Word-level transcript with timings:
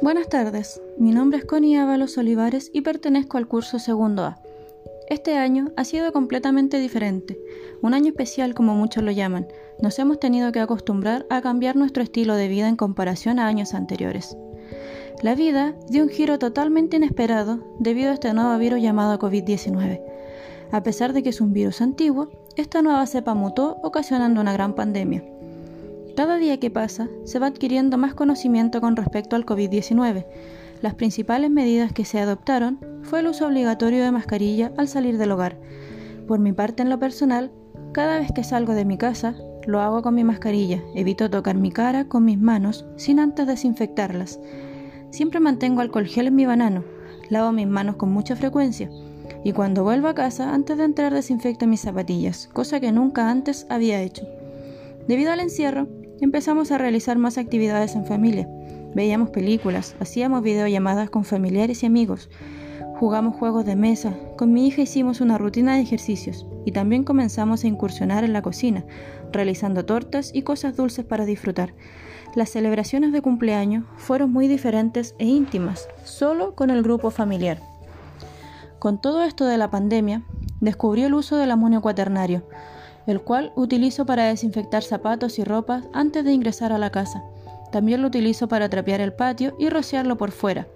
Buenas 0.00 0.28
tardes, 0.28 0.80
mi 0.98 1.12
nombre 1.12 1.38
es 1.38 1.44
Connie 1.44 1.76
Ábalos 1.76 2.16
Olivares 2.18 2.70
y 2.72 2.80
pertenezco 2.80 3.36
al 3.36 3.46
curso 3.46 3.78
segundo 3.78 4.24
A. 4.24 4.40
Este 5.08 5.36
año 5.36 5.70
ha 5.76 5.84
sido 5.84 6.12
completamente 6.12 6.78
diferente, 6.78 7.38
un 7.82 7.94
año 7.94 8.08
especial 8.08 8.54
como 8.54 8.74
muchos 8.74 9.04
lo 9.04 9.12
llaman. 9.12 9.46
Nos 9.80 9.98
hemos 9.98 10.18
tenido 10.18 10.50
que 10.50 10.60
acostumbrar 10.60 11.26
a 11.30 11.42
cambiar 11.42 11.76
nuestro 11.76 12.02
estilo 12.02 12.34
de 12.34 12.48
vida 12.48 12.68
en 12.68 12.76
comparación 12.76 13.38
a 13.38 13.46
años 13.46 13.74
anteriores. 13.74 14.36
La 15.22 15.34
vida 15.34 15.74
dio 15.88 16.02
un 16.02 16.08
giro 16.08 16.38
totalmente 16.38 16.96
inesperado 16.96 17.60
debido 17.78 18.10
a 18.10 18.14
este 18.14 18.32
nuevo 18.32 18.56
virus 18.58 18.80
llamado 18.80 19.18
COVID-19. 19.18 20.02
A 20.72 20.82
pesar 20.82 21.12
de 21.12 21.22
que 21.22 21.28
es 21.28 21.40
un 21.40 21.52
virus 21.52 21.80
antiguo, 21.82 22.30
esta 22.56 22.82
nueva 22.82 23.06
cepa 23.06 23.34
mutó 23.34 23.76
ocasionando 23.82 24.40
una 24.40 24.52
gran 24.52 24.74
pandemia. 24.74 25.22
Cada 26.16 26.36
día 26.36 26.60
que 26.60 26.70
pasa, 26.70 27.08
se 27.24 27.38
va 27.38 27.46
adquiriendo 27.46 27.96
más 27.96 28.12
conocimiento 28.12 28.82
con 28.82 28.96
respecto 28.96 29.34
al 29.34 29.46
COVID-19. 29.46 30.26
Las 30.82 30.94
principales 30.94 31.50
medidas 31.50 31.92
que 31.92 32.04
se 32.04 32.20
adoptaron 32.20 32.78
fue 33.02 33.20
el 33.20 33.28
uso 33.28 33.46
obligatorio 33.46 34.04
de 34.04 34.12
mascarilla 34.12 34.72
al 34.76 34.88
salir 34.88 35.16
del 35.16 35.30
hogar. 35.30 35.56
Por 36.28 36.38
mi 36.38 36.52
parte, 36.52 36.82
en 36.82 36.90
lo 36.90 36.98
personal, 36.98 37.50
cada 37.92 38.18
vez 38.18 38.30
que 38.30 38.44
salgo 38.44 38.74
de 38.74 38.84
mi 38.84 38.98
casa, 38.98 39.34
lo 39.66 39.80
hago 39.80 40.02
con 40.02 40.14
mi 40.14 40.22
mascarilla, 40.22 40.82
evito 40.94 41.30
tocar 41.30 41.56
mi 41.56 41.70
cara 41.70 42.06
con 42.08 42.26
mis 42.26 42.38
manos 42.38 42.84
sin 42.96 43.18
antes 43.18 43.46
desinfectarlas. 43.46 44.38
Siempre 45.10 45.40
mantengo 45.40 45.80
alcohol 45.80 46.06
gel 46.06 46.26
en 46.26 46.34
mi 46.34 46.44
banano, 46.44 46.84
lavo 47.30 47.52
mis 47.52 47.66
manos 47.66 47.96
con 47.96 48.12
mucha 48.12 48.36
frecuencia 48.36 48.90
y 49.44 49.52
cuando 49.52 49.82
vuelvo 49.82 50.08
a 50.08 50.14
casa 50.14 50.52
antes 50.52 50.76
de 50.76 50.84
entrar 50.84 51.14
desinfecto 51.14 51.66
mis 51.66 51.80
zapatillas, 51.80 52.48
cosa 52.52 52.80
que 52.80 52.92
nunca 52.92 53.30
antes 53.30 53.66
había 53.70 54.02
hecho. 54.02 54.26
Debido 55.08 55.32
al 55.32 55.40
encierro, 55.40 55.88
empezamos 56.22 56.70
a 56.70 56.78
realizar 56.78 57.18
más 57.18 57.36
actividades 57.36 57.96
en 57.96 58.06
familia. 58.06 58.48
Veíamos 58.94 59.30
películas, 59.30 59.96
hacíamos 59.98 60.42
videollamadas 60.42 61.10
con 61.10 61.24
familiares 61.24 61.82
y 61.82 61.86
amigos, 61.86 62.30
jugamos 62.94 63.34
juegos 63.34 63.66
de 63.66 63.74
mesa, 63.74 64.14
con 64.36 64.52
mi 64.52 64.68
hija 64.68 64.82
hicimos 64.82 65.20
una 65.20 65.36
rutina 65.36 65.74
de 65.74 65.82
ejercicios 65.82 66.46
y 66.64 66.70
también 66.70 67.02
comenzamos 67.02 67.64
a 67.64 67.66
incursionar 67.66 68.22
en 68.22 68.32
la 68.32 68.42
cocina, 68.42 68.84
realizando 69.32 69.84
tortas 69.84 70.30
y 70.32 70.42
cosas 70.42 70.76
dulces 70.76 71.04
para 71.04 71.24
disfrutar. 71.24 71.74
Las 72.36 72.50
celebraciones 72.50 73.12
de 73.12 73.20
cumpleaños 73.20 73.84
fueron 73.96 74.32
muy 74.32 74.46
diferentes 74.46 75.16
e 75.18 75.26
íntimas, 75.26 75.88
solo 76.04 76.54
con 76.54 76.70
el 76.70 76.84
grupo 76.84 77.10
familiar. 77.10 77.58
Con 78.78 79.00
todo 79.00 79.24
esto 79.24 79.46
de 79.46 79.58
la 79.58 79.70
pandemia, 79.70 80.22
descubrí 80.60 81.02
el 81.02 81.14
uso 81.14 81.36
del 81.36 81.50
amonio 81.50 81.82
cuaternario, 81.82 82.44
el 83.06 83.20
cual 83.20 83.52
utilizo 83.56 84.06
para 84.06 84.26
desinfectar 84.26 84.82
zapatos 84.82 85.38
y 85.38 85.44
ropas 85.44 85.84
antes 85.92 86.24
de 86.24 86.32
ingresar 86.32 86.72
a 86.72 86.78
la 86.78 86.90
casa. 86.90 87.22
También 87.70 88.02
lo 88.02 88.08
utilizo 88.08 88.48
para 88.48 88.68
trapear 88.68 89.00
el 89.00 89.12
patio 89.12 89.54
y 89.58 89.68
rociarlo 89.68 90.16
por 90.18 90.30
fuera. 90.30 90.68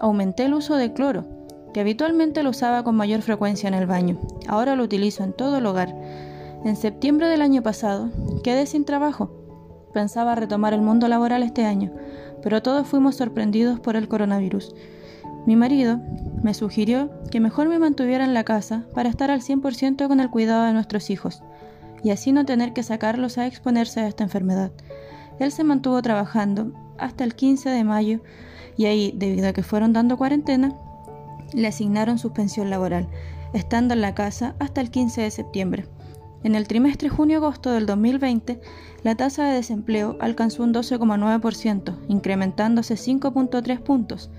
Aumenté 0.00 0.44
el 0.44 0.54
uso 0.54 0.76
de 0.76 0.92
cloro, 0.92 1.24
que 1.72 1.80
habitualmente 1.80 2.42
lo 2.42 2.50
usaba 2.50 2.82
con 2.82 2.96
mayor 2.96 3.22
frecuencia 3.22 3.68
en 3.68 3.74
el 3.74 3.86
baño. 3.86 4.18
Ahora 4.48 4.76
lo 4.76 4.82
utilizo 4.82 5.22
en 5.24 5.32
todo 5.32 5.58
el 5.58 5.66
hogar. 5.66 5.94
En 6.64 6.76
septiembre 6.76 7.28
del 7.28 7.42
año 7.42 7.62
pasado 7.62 8.10
quedé 8.42 8.66
sin 8.66 8.84
trabajo. 8.84 9.30
Pensaba 9.92 10.34
retomar 10.34 10.74
el 10.74 10.82
mundo 10.82 11.08
laboral 11.08 11.42
este 11.42 11.64
año, 11.64 11.92
pero 12.42 12.62
todos 12.62 12.86
fuimos 12.86 13.16
sorprendidos 13.16 13.80
por 13.80 13.96
el 13.96 14.08
coronavirus. 14.08 14.74
Mi 15.46 15.56
marido 15.56 16.00
me 16.42 16.54
sugirió 16.54 17.10
que 17.30 17.40
mejor 17.40 17.68
me 17.68 17.78
mantuviera 17.78 18.24
en 18.24 18.34
la 18.34 18.44
casa 18.44 18.84
para 18.94 19.08
estar 19.08 19.30
al 19.30 19.40
100% 19.40 20.08
con 20.08 20.20
el 20.20 20.30
cuidado 20.30 20.64
de 20.64 20.72
nuestros 20.72 21.10
hijos 21.10 21.42
y 22.02 22.10
así 22.10 22.32
no 22.32 22.44
tener 22.44 22.72
que 22.72 22.82
sacarlos 22.82 23.38
a 23.38 23.46
exponerse 23.46 24.00
a 24.00 24.08
esta 24.08 24.24
enfermedad. 24.24 24.70
Él 25.38 25.52
se 25.52 25.64
mantuvo 25.64 26.00
trabajando 26.02 26.72
hasta 26.98 27.24
el 27.24 27.34
15 27.34 27.70
de 27.70 27.84
mayo 27.84 28.20
y 28.76 28.86
ahí, 28.86 29.12
debido 29.16 29.48
a 29.48 29.52
que 29.52 29.62
fueron 29.62 29.92
dando 29.92 30.16
cuarentena, 30.16 30.74
le 31.52 31.66
asignaron 31.68 32.18
suspensión 32.18 32.70
laboral, 32.70 33.08
estando 33.52 33.94
en 33.94 34.00
la 34.00 34.14
casa 34.14 34.54
hasta 34.58 34.80
el 34.80 34.90
15 34.90 35.22
de 35.22 35.30
septiembre. 35.30 35.86
En 36.44 36.54
el 36.54 36.68
trimestre 36.68 37.08
junio-agosto 37.08 37.72
del 37.72 37.86
2020, 37.86 38.60
la 39.02 39.16
tasa 39.16 39.44
de 39.44 39.54
desempleo 39.54 40.16
alcanzó 40.20 40.62
un 40.62 40.72
12,9%, 40.72 41.96
incrementándose 42.08 42.94
5.3 42.94 43.80
puntos. 43.80 44.30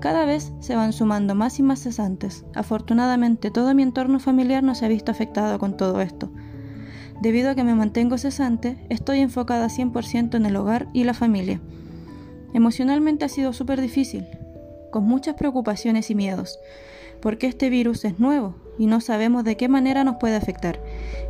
Cada 0.00 0.24
vez 0.24 0.52
se 0.60 0.74
van 0.74 0.94
sumando 0.94 1.34
más 1.34 1.58
y 1.58 1.62
más 1.62 1.80
cesantes. 1.80 2.46
Afortunadamente 2.54 3.50
todo 3.50 3.74
mi 3.74 3.82
entorno 3.82 4.18
familiar 4.18 4.62
no 4.62 4.74
se 4.74 4.86
ha 4.86 4.88
visto 4.88 5.12
afectado 5.12 5.58
con 5.58 5.76
todo 5.76 6.00
esto. 6.00 6.32
Debido 7.20 7.50
a 7.50 7.54
que 7.54 7.64
me 7.64 7.74
mantengo 7.74 8.16
cesante, 8.16 8.78
estoy 8.88 9.20
enfocada 9.20 9.68
100% 9.68 10.36
en 10.36 10.46
el 10.46 10.56
hogar 10.56 10.88
y 10.94 11.04
la 11.04 11.12
familia. 11.12 11.60
Emocionalmente 12.54 13.26
ha 13.26 13.28
sido 13.28 13.52
súper 13.52 13.82
difícil, 13.82 14.26
con 14.90 15.04
muchas 15.04 15.34
preocupaciones 15.34 16.10
y 16.10 16.14
miedos, 16.14 16.58
porque 17.20 17.46
este 17.46 17.68
virus 17.68 18.06
es 18.06 18.18
nuevo 18.18 18.56
y 18.78 18.86
no 18.86 19.02
sabemos 19.02 19.44
de 19.44 19.58
qué 19.58 19.68
manera 19.68 20.02
nos 20.02 20.16
puede 20.16 20.36
afectar. 20.36 20.82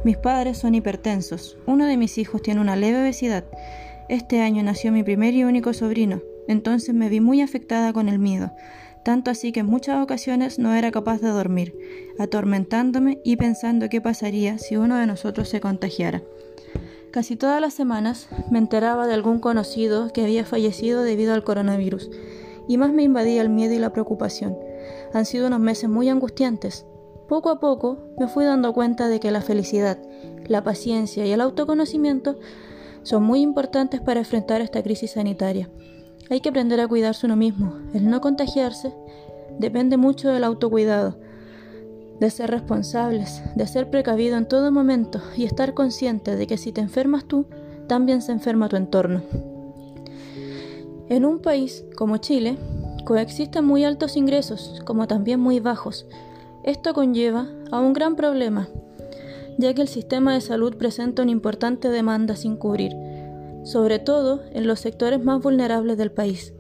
Mis 0.05 0.17
padres 0.17 0.59
son 0.59 0.77
hipertensos, 0.77 1.59
uno 1.67 1.87
de 1.87 1.97
mis 1.97 2.19
hijos 2.19 2.41
tiene 2.41 2.61
una 2.61 2.77
leve 2.77 3.01
obesidad. 3.01 3.45
Este 4.09 4.41
año 4.41 4.63
nació 4.63 4.93
mi 4.93 5.03
primer 5.03 5.35
y 5.35 5.43
único 5.43 5.73
sobrino, 5.73 6.23
entonces 6.49 6.95
me 6.95 7.09
vi 7.09 7.21
muy 7.21 7.43
afectada 7.43 7.93
con 7.93 8.09
el 8.09 8.19
miedo, 8.19 8.53
tanto 9.05 9.31
así 9.31 9.53
que 9.53 9.61
en 9.61 9.67
muchas 9.67 10.03
ocasiones 10.03 10.59
no 10.59 10.75
era 10.75 10.91
capaz 10.91 11.21
de 11.21 11.29
dormir, 11.29 11.75
atormentándome 12.19 13.21
y 13.25 13.37
pensando 13.37 13.89
qué 13.89 14.01
pasaría 14.01 14.59
si 14.59 14.77
uno 14.77 14.97
de 14.97 15.07
nosotros 15.07 15.49
se 15.49 15.61
contagiara. 15.61 16.23
Casi 17.11 17.35
todas 17.35 17.61
las 17.61 17.75
semanas 17.75 18.29
me 18.51 18.59
enteraba 18.59 19.07
de 19.07 19.15
algún 19.15 19.41
conocido 19.41 20.13
que 20.13 20.23
había 20.23 20.45
fallecido 20.45 21.03
debido 21.03 21.35
al 21.35 21.45
coronavirus, 21.45 22.11
y 22.69 22.77
más 22.77 22.93
me 22.93 23.03
invadía 23.03 23.43
el 23.43 23.49
miedo 23.49 23.75
y 23.75 23.79
la 23.79 23.93
preocupación. 23.93 24.57
Han 25.13 25.25
sido 25.25 25.49
unos 25.49 25.59
meses 25.59 25.91
muy 25.91 26.09
angustiantes. 26.09 26.87
Poco 27.29 27.51
a 27.51 27.59
poco 27.59 27.99
me 28.19 28.29
fui 28.29 28.45
dando 28.45 28.73
cuenta 28.73 29.09
de 29.09 29.19
que 29.19 29.33
la 29.33 29.41
felicidad, 29.41 29.99
la 30.47 30.63
paciencia 30.63 31.27
y 31.27 31.33
el 31.33 31.41
autoconocimiento 31.41 32.39
son 33.03 33.25
muy 33.25 33.41
importantes 33.41 34.01
para 34.01 34.21
enfrentar 34.21 34.61
esta 34.61 34.83
crisis 34.83 35.13
sanitaria. 35.13 35.69
Hay 36.31 36.41
que 36.41 36.51
aprender 36.51 36.79
a 36.79 36.87
cuidarse 36.87 37.27
uno 37.27 37.35
mismo. 37.35 37.75
El 37.93 38.09
no 38.09 38.21
contagiarse 38.21 38.95
depende 39.59 39.97
mucho 39.97 40.29
del 40.29 40.45
autocuidado, 40.45 41.19
de 42.21 42.31
ser 42.31 42.53
responsables, 42.53 43.43
de 43.57 43.67
ser 43.67 43.91
precavido 43.91 44.37
en 44.37 44.47
todo 44.47 44.71
momento 44.71 45.21
y 45.37 45.45
estar 45.45 45.75
consciente 45.75 46.37
de 46.37 46.47
que 46.47 46.57
si 46.57 46.71
te 46.71 46.81
enfermas 46.81 47.25
tú, 47.25 47.47
también 47.89 48.23
se 48.23 48.31
enferma 48.31 48.69
tu 48.69 48.77
entorno. 48.77 49.23
En 51.09 51.25
un 51.25 51.41
país 51.41 51.85
como 51.97 52.19
Chile, 52.19 52.57
coexisten 53.05 53.65
muy 53.65 53.85
altos 53.85 54.17
ingresos 54.17 54.81
como 54.85 55.09
también 55.09 55.41
muy 55.41 55.59
bajos. 55.59 56.07
Esto 56.63 56.95
conlleva 56.95 57.49
a 57.73 57.81
un 57.81 57.93
gran 57.93 58.15
problema, 58.15 58.69
ya 59.59 59.75
que 59.75 59.83
el 59.83 59.89
sistema 59.89 60.35
de 60.35 60.41
salud 60.43 60.77
presenta 60.77 61.23
una 61.23 61.33
importante 61.33 61.89
demanda 61.89 62.37
sin 62.37 62.57
cubrir 62.57 62.93
sobre 63.65 63.99
todo 63.99 64.43
en 64.53 64.67
los 64.67 64.81
sectores 64.81 65.23
más 65.23 65.41
vulnerables 65.41 65.99
del 65.99 66.13
país. 66.13 66.53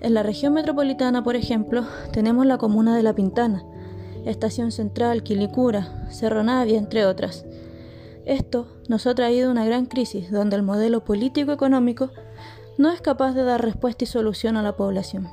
En 0.00 0.14
la 0.14 0.22
región 0.22 0.54
metropolitana, 0.54 1.22
por 1.22 1.36
ejemplo, 1.36 1.86
tenemos 2.12 2.46
la 2.46 2.58
comuna 2.58 2.96
de 2.96 3.02
La 3.02 3.14
Pintana, 3.14 3.64
Estación 4.24 4.72
Central, 4.72 5.22
Quilicura, 5.22 6.08
Cerro 6.10 6.42
Navia, 6.42 6.78
entre 6.78 7.06
otras. 7.06 7.44
Esto 8.24 8.66
nos 8.88 9.06
ha 9.06 9.14
traído 9.14 9.50
una 9.50 9.64
gran 9.64 9.86
crisis 9.86 10.30
donde 10.30 10.56
el 10.56 10.62
modelo 10.62 11.04
político-económico 11.04 12.10
no 12.78 12.90
es 12.90 13.00
capaz 13.00 13.32
de 13.32 13.44
dar 13.44 13.62
respuesta 13.62 14.04
y 14.04 14.06
solución 14.06 14.56
a 14.56 14.62
la 14.62 14.76
población. 14.76 15.28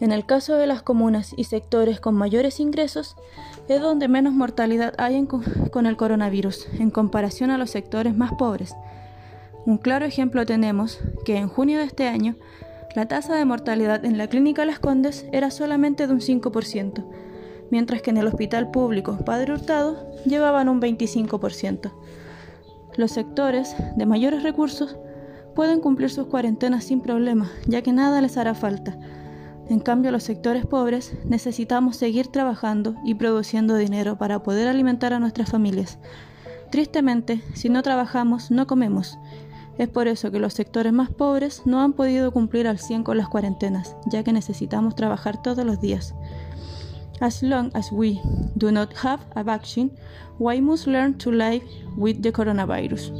En 0.00 0.10
el 0.10 0.26
caso 0.26 0.56
de 0.56 0.66
las 0.66 0.82
comunas 0.82 1.32
y 1.36 1.44
sectores 1.44 2.00
con 2.00 2.16
mayores 2.16 2.58
ingresos, 2.58 3.14
es 3.68 3.80
donde 3.80 4.08
menos 4.08 4.32
mortalidad 4.32 4.94
hay 4.98 5.24
con 5.70 5.86
el 5.86 5.96
coronavirus 5.96 6.66
en 6.80 6.90
comparación 6.90 7.50
a 7.50 7.58
los 7.58 7.70
sectores 7.70 8.16
más 8.16 8.32
pobres, 8.32 8.74
un 9.64 9.78
claro 9.78 10.04
ejemplo 10.04 10.44
tenemos 10.44 11.00
que 11.24 11.36
en 11.36 11.48
junio 11.48 11.78
de 11.78 11.84
este 11.84 12.08
año 12.08 12.34
la 12.96 13.06
tasa 13.06 13.34
de 13.36 13.44
mortalidad 13.44 14.04
en 14.04 14.18
la 14.18 14.26
clínica 14.26 14.64
Las 14.64 14.80
Condes 14.80 15.24
era 15.32 15.50
solamente 15.50 16.06
de 16.06 16.12
un 16.12 16.20
5%, 16.20 17.04
mientras 17.70 18.02
que 18.02 18.10
en 18.10 18.16
el 18.16 18.26
hospital 18.26 18.70
público 18.70 19.18
Padre 19.24 19.52
Hurtado 19.52 20.10
llevaban 20.26 20.68
un 20.68 20.80
25%. 20.80 21.92
Los 22.96 23.12
sectores 23.12 23.74
de 23.96 24.04
mayores 24.04 24.42
recursos 24.42 24.98
pueden 25.54 25.80
cumplir 25.80 26.10
sus 26.10 26.26
cuarentenas 26.26 26.84
sin 26.84 27.00
problema, 27.00 27.50
ya 27.66 27.82
que 27.82 27.92
nada 27.92 28.20
les 28.20 28.36
hará 28.36 28.54
falta. 28.54 28.98
En 29.68 29.78
cambio, 29.80 30.10
los 30.10 30.24
sectores 30.24 30.66
pobres 30.66 31.14
necesitamos 31.24 31.96
seguir 31.96 32.26
trabajando 32.26 32.96
y 33.04 33.14
produciendo 33.14 33.76
dinero 33.76 34.18
para 34.18 34.42
poder 34.42 34.68
alimentar 34.68 35.12
a 35.12 35.20
nuestras 35.20 35.50
familias. 35.50 35.98
Tristemente, 36.70 37.42
si 37.54 37.68
no 37.68 37.82
trabajamos, 37.82 38.50
no 38.50 38.66
comemos 38.66 39.18
es 39.78 39.88
por 39.88 40.06
eso 40.08 40.30
que 40.30 40.38
los 40.38 40.54
sectores 40.54 40.92
más 40.92 41.10
pobres 41.10 41.62
no 41.64 41.80
han 41.80 41.92
podido 41.92 42.30
cumplir 42.30 42.66
al 42.66 42.78
100 42.78 43.04
con 43.04 43.16
las 43.16 43.28
cuarentenas, 43.28 43.96
ya 44.06 44.22
que 44.22 44.32
necesitamos 44.32 44.94
trabajar 44.94 45.42
todos 45.42 45.64
los 45.64 45.80
días. 45.80 46.14
As 47.20 47.42
long 47.42 47.70
as 47.74 47.92
we 47.92 48.20
do 48.56 48.72
not 48.72 48.92
have 49.04 49.22
a 49.34 49.42
vaccine, 49.42 49.92
we 50.38 50.60
must 50.60 50.86
learn 50.86 51.16
to 51.18 51.30
live 51.30 51.62
with 51.96 52.20
the 52.20 52.32
coronavirus. 52.32 53.12